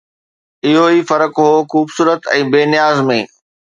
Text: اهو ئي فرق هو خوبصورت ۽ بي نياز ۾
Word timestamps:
اهو 0.65 0.85
ئي 0.93 0.99
فرق 1.09 1.33
هو 1.49 1.53
خوبصورت 1.73 2.21
۽ 2.33 2.39
بي 2.57 2.61
نياز 2.73 2.97
۾ 3.11 3.19